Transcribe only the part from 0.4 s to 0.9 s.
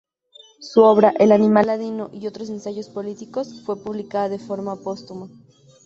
Su